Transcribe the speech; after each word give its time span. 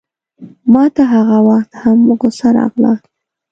ماته 0.73 1.03
هغه 1.13 1.37
وخت 1.49 1.71
هم 1.81 1.99
غوسه 2.19 2.47
راغله. 2.55 2.93